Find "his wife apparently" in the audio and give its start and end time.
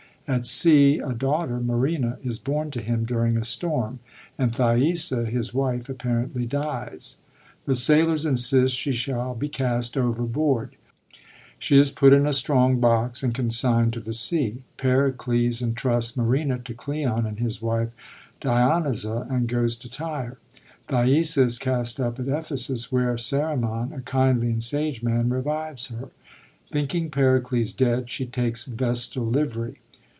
5.25-6.45